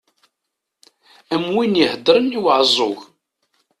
[1.33, 2.99] Am win i iheddren i uɛeẓẓug.